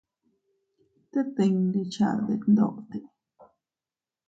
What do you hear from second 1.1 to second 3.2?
Tet dindi cha detndote.